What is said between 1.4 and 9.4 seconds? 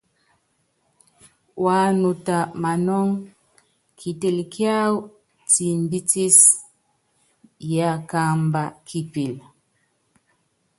Wanuta manɔ́ŋ, kitel kiáwɔ timbitis yakamba kipil.